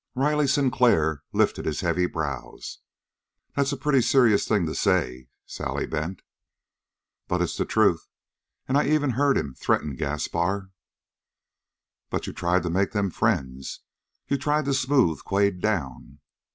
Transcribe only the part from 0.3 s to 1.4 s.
Sinclair